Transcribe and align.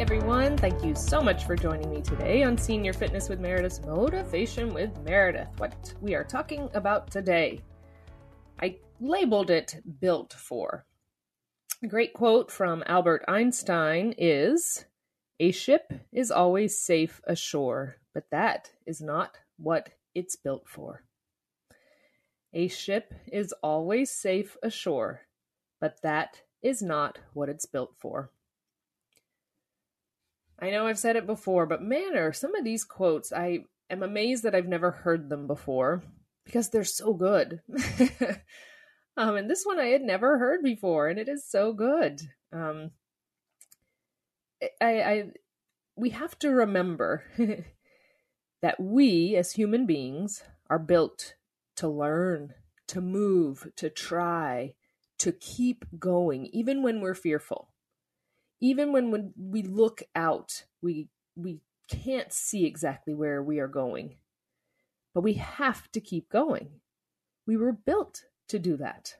everyone. 0.00 0.56
Thank 0.56 0.82
you 0.82 0.94
so 0.94 1.20
much 1.20 1.44
for 1.44 1.54
joining 1.54 1.90
me 1.90 2.00
today 2.00 2.42
on 2.42 2.56
Senior 2.56 2.94
Fitness 2.94 3.28
with 3.28 3.38
Meredith's 3.38 3.82
Motivation 3.82 4.72
with 4.72 4.98
Meredith. 5.02 5.48
What 5.58 5.92
we 6.00 6.14
are 6.14 6.24
talking 6.24 6.70
about 6.72 7.10
today. 7.10 7.60
I 8.62 8.78
labeled 8.98 9.50
it 9.50 9.82
Built 10.00 10.32
For. 10.32 10.86
A 11.84 11.86
great 11.86 12.14
quote 12.14 12.50
from 12.50 12.82
Albert 12.86 13.26
Einstein 13.28 14.14
is 14.16 14.86
A 15.38 15.50
ship 15.50 15.92
is 16.14 16.30
always 16.30 16.78
safe 16.78 17.20
ashore, 17.26 17.96
but 18.14 18.24
that 18.30 18.70
is 18.86 19.02
not 19.02 19.36
what 19.58 19.90
it's 20.14 20.34
built 20.34 20.66
for. 20.66 21.04
A 22.54 22.68
ship 22.68 23.12
is 23.30 23.52
always 23.62 24.10
safe 24.10 24.56
ashore, 24.62 25.20
but 25.78 26.00
that 26.02 26.40
is 26.62 26.80
not 26.80 27.18
what 27.34 27.50
it's 27.50 27.66
built 27.66 27.92
for. 27.98 28.30
I 30.60 30.70
know 30.70 30.86
I've 30.86 30.98
said 30.98 31.16
it 31.16 31.26
before, 31.26 31.66
but 31.66 31.82
man, 31.82 32.16
are 32.16 32.32
some 32.32 32.54
of 32.54 32.64
these 32.64 32.84
quotes, 32.84 33.32
I 33.32 33.60
am 33.88 34.02
amazed 34.02 34.42
that 34.42 34.54
I've 34.54 34.68
never 34.68 34.90
heard 34.90 35.28
them 35.28 35.46
before 35.46 36.02
because 36.44 36.68
they're 36.68 36.84
so 36.84 37.14
good. 37.14 37.60
um, 39.16 39.36
and 39.36 39.48
this 39.48 39.64
one 39.64 39.80
I 39.80 39.86
had 39.86 40.02
never 40.02 40.38
heard 40.38 40.62
before, 40.62 41.08
and 41.08 41.18
it 41.18 41.28
is 41.28 41.48
so 41.48 41.72
good. 41.72 42.20
Um, 42.52 42.90
I, 44.80 45.00
I 45.02 45.24
we 45.96 46.10
have 46.10 46.38
to 46.40 46.50
remember 46.50 47.24
that 48.62 48.78
we 48.78 49.36
as 49.36 49.52
human 49.52 49.86
beings 49.86 50.42
are 50.68 50.78
built 50.78 51.34
to 51.76 51.88
learn, 51.88 52.54
to 52.88 53.00
move, 53.00 53.72
to 53.76 53.88
try, 53.88 54.74
to 55.18 55.32
keep 55.32 55.84
going, 55.98 56.46
even 56.52 56.82
when 56.82 57.00
we're 57.00 57.14
fearful 57.14 57.70
even 58.60 58.92
when, 58.92 59.10
when 59.10 59.32
we 59.38 59.62
look 59.62 60.02
out, 60.14 60.64
we 60.82 61.08
we 61.36 61.60
can't 61.88 62.32
see 62.32 62.66
exactly 62.66 63.14
where 63.14 63.42
we 63.42 63.58
are 63.58 63.68
going. 63.68 64.16
But 65.14 65.22
we 65.22 65.34
have 65.34 65.90
to 65.92 66.00
keep 66.00 66.28
going. 66.28 66.68
We 67.46 67.56
were 67.56 67.72
built 67.72 68.24
to 68.48 68.58
do 68.58 68.76
that. 68.76 69.16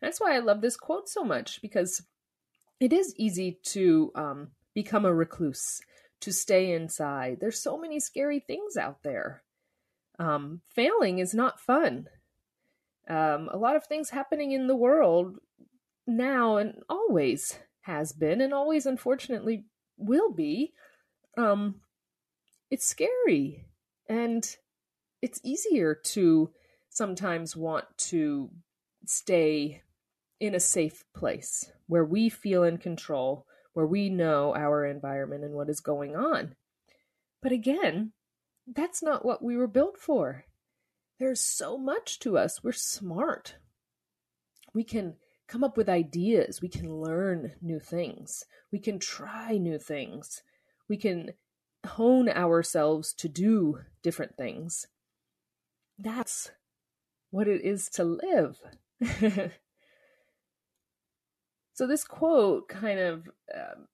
That's 0.00 0.20
why 0.20 0.34
I 0.34 0.40
love 0.40 0.60
this 0.60 0.76
quote 0.76 1.08
so 1.08 1.24
much 1.24 1.62
because 1.62 2.02
it 2.80 2.92
is 2.92 3.14
easy 3.16 3.58
to 3.66 4.10
um, 4.14 4.48
become 4.74 5.04
a 5.04 5.14
recluse, 5.14 5.80
to 6.20 6.32
stay 6.32 6.72
inside. 6.72 7.38
There's 7.40 7.62
so 7.62 7.78
many 7.78 8.00
scary 8.00 8.40
things 8.40 8.76
out 8.76 9.02
there. 9.02 9.44
Um, 10.18 10.60
failing 10.68 11.20
is 11.20 11.32
not 11.32 11.60
fun. 11.60 12.08
Um, 13.08 13.48
a 13.52 13.56
lot 13.56 13.76
of 13.76 13.86
things 13.86 14.10
happening 14.10 14.52
in 14.52 14.66
the 14.66 14.76
world 14.76 15.38
now 16.06 16.56
and 16.56 16.82
always 16.88 17.58
has 17.82 18.12
been 18.12 18.40
and 18.40 18.54
always 18.54 18.86
unfortunately 18.86 19.64
will 19.96 20.32
be 20.32 20.72
um 21.36 21.76
it's 22.70 22.86
scary. 22.86 23.66
And 24.08 24.44
it's 25.20 25.40
easier 25.44 25.94
to 25.94 26.50
sometimes 26.88 27.54
want 27.54 27.84
to 27.98 28.50
stay 29.04 29.82
in 30.40 30.54
a 30.54 30.60
safe 30.60 31.04
place 31.14 31.70
where 31.86 32.04
we 32.04 32.30
feel 32.30 32.64
in 32.64 32.78
control 32.78 33.46
where 33.74 33.86
we 33.86 34.08
know 34.08 34.54
our 34.54 34.84
environment 34.84 35.44
and 35.44 35.54
what 35.54 35.68
is 35.68 35.80
going 35.80 36.16
on. 36.16 36.54
But 37.42 37.52
again 37.52 38.12
that's 38.66 39.02
not 39.02 39.24
what 39.24 39.42
we 39.42 39.56
were 39.56 39.66
built 39.66 39.98
for. 39.98 40.44
There's 41.18 41.40
so 41.40 41.76
much 41.76 42.18
to 42.20 42.38
us. 42.38 42.62
We're 42.62 42.72
smart. 42.72 43.56
We 44.72 44.84
can 44.84 45.16
come 45.52 45.62
up 45.62 45.76
with 45.76 45.88
ideas. 45.88 46.62
We 46.62 46.68
can 46.70 46.98
learn 46.98 47.52
new 47.60 47.78
things. 47.78 48.46
We 48.72 48.78
can 48.78 48.98
try 48.98 49.58
new 49.58 49.78
things. 49.78 50.42
We 50.88 50.96
can 50.96 51.32
hone 51.86 52.30
ourselves 52.30 53.12
to 53.14 53.28
do 53.28 53.80
different 54.02 54.34
things. 54.38 54.86
That's 55.98 56.52
what 57.30 57.48
it 57.48 57.60
is 57.62 57.90
to 57.90 58.04
live. 58.04 58.62
so 61.74 61.86
this 61.86 62.04
quote 62.04 62.70
kind 62.70 62.98
of 62.98 63.28
um, 63.54 63.88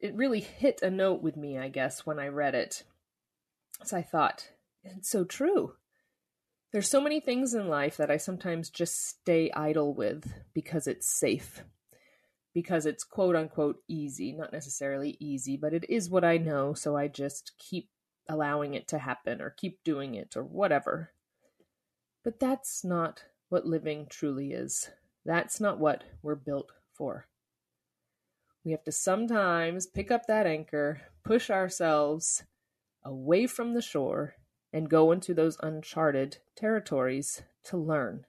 it 0.00 0.14
really 0.14 0.40
hit 0.40 0.80
a 0.80 0.90
note 0.90 1.20
with 1.20 1.36
me, 1.36 1.58
I 1.58 1.68
guess, 1.68 2.06
when 2.06 2.18
I 2.18 2.28
read 2.28 2.54
it. 2.54 2.84
So 3.84 3.98
I 3.98 4.02
thought, 4.02 4.52
it's 4.82 5.10
so 5.10 5.24
true. 5.24 5.74
There's 6.72 6.88
so 6.88 7.00
many 7.00 7.18
things 7.18 7.52
in 7.52 7.68
life 7.68 7.96
that 7.96 8.12
I 8.12 8.16
sometimes 8.16 8.70
just 8.70 8.94
stay 9.04 9.50
idle 9.52 9.92
with 9.92 10.32
because 10.54 10.86
it's 10.86 11.08
safe. 11.08 11.64
Because 12.54 12.86
it's 12.86 13.02
quote 13.02 13.34
unquote 13.34 13.76
easy, 13.88 14.32
not 14.32 14.52
necessarily 14.52 15.16
easy, 15.18 15.56
but 15.56 15.74
it 15.74 15.84
is 15.88 16.10
what 16.10 16.24
I 16.24 16.36
know, 16.36 16.74
so 16.74 16.96
I 16.96 17.08
just 17.08 17.52
keep 17.58 17.88
allowing 18.28 18.74
it 18.74 18.86
to 18.88 18.98
happen 18.98 19.40
or 19.40 19.50
keep 19.50 19.82
doing 19.82 20.14
it 20.14 20.36
or 20.36 20.44
whatever. 20.44 21.12
But 22.22 22.38
that's 22.38 22.84
not 22.84 23.24
what 23.48 23.66
living 23.66 24.06
truly 24.08 24.52
is. 24.52 24.90
That's 25.24 25.60
not 25.60 25.78
what 25.78 26.04
we're 26.22 26.36
built 26.36 26.70
for. 26.92 27.26
We 28.64 28.72
have 28.72 28.84
to 28.84 28.92
sometimes 28.92 29.86
pick 29.86 30.10
up 30.10 30.26
that 30.26 30.46
anchor, 30.46 31.00
push 31.24 31.50
ourselves 31.50 32.44
away 33.04 33.46
from 33.46 33.74
the 33.74 33.82
shore, 33.82 34.34
and 34.72 34.88
go 34.88 35.12
into 35.12 35.34
those 35.34 35.58
uncharted 35.62 36.38
territories 36.56 37.42
to 37.64 37.76
learn. 37.76 38.26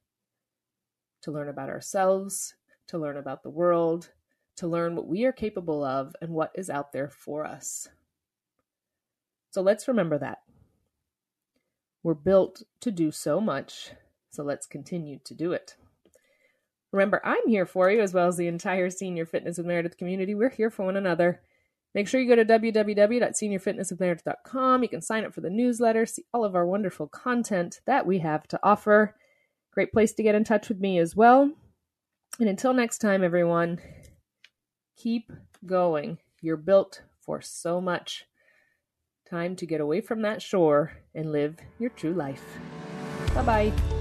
To 1.23 1.31
learn 1.31 1.49
about 1.49 1.69
ourselves, 1.69 2.55
to 2.87 2.97
learn 2.97 3.17
about 3.17 3.43
the 3.43 3.49
world, 3.49 4.11
to 4.57 4.67
learn 4.67 4.95
what 4.95 5.07
we 5.07 5.23
are 5.25 5.31
capable 5.31 5.83
of 5.83 6.15
and 6.21 6.31
what 6.31 6.51
is 6.55 6.69
out 6.69 6.91
there 6.91 7.09
for 7.09 7.45
us. 7.45 7.87
So 9.51 9.61
let's 9.61 9.87
remember 9.87 10.17
that. 10.17 10.39
We're 12.03 12.13
built 12.15 12.63
to 12.79 12.91
do 12.91 13.11
so 13.11 13.39
much, 13.39 13.91
so 14.29 14.43
let's 14.43 14.65
continue 14.65 15.19
to 15.25 15.35
do 15.35 15.51
it. 15.51 15.75
Remember, 16.91 17.21
I'm 17.23 17.47
here 17.47 17.65
for 17.65 17.89
you 17.89 18.01
as 18.01 18.13
well 18.13 18.27
as 18.27 18.37
the 18.37 18.47
entire 18.47 18.89
Senior 18.89 19.25
Fitness 19.25 19.57
with 19.57 19.67
Meredith 19.67 19.97
community. 19.97 20.35
We're 20.35 20.49
here 20.49 20.69
for 20.69 20.85
one 20.85 20.97
another. 20.97 21.41
Make 21.93 22.07
sure 22.07 22.21
you 22.21 22.27
go 22.27 22.35
to 22.35 22.45
www.seniorfitnesswithmeredith.com. 22.45 24.83
You 24.83 24.89
can 24.89 25.01
sign 25.01 25.25
up 25.25 25.33
for 25.33 25.41
the 25.41 25.49
newsletter, 25.49 26.05
see 26.05 26.23
all 26.33 26.45
of 26.45 26.55
our 26.55 26.65
wonderful 26.65 27.07
content 27.07 27.81
that 27.85 28.07
we 28.07 28.19
have 28.19 28.47
to 28.47 28.59
offer. 28.63 29.15
Great 29.73 29.91
place 29.91 30.13
to 30.13 30.23
get 30.23 30.35
in 30.35 30.43
touch 30.43 30.69
with 30.69 30.79
me 30.79 30.99
as 30.99 31.15
well. 31.15 31.51
And 32.39 32.47
until 32.47 32.73
next 32.73 32.99
time, 32.99 33.23
everyone, 33.23 33.79
keep 34.95 35.31
going. 35.65 36.19
You're 36.41 36.57
built 36.57 37.01
for 37.19 37.41
so 37.41 37.81
much. 37.81 38.25
Time 39.29 39.55
to 39.57 39.65
get 39.65 39.81
away 39.81 40.01
from 40.01 40.21
that 40.23 40.41
shore 40.41 40.93
and 41.13 41.31
live 41.31 41.57
your 41.79 41.89
true 41.89 42.13
life. 42.13 42.43
Bye 43.33 43.43
bye. 43.43 44.00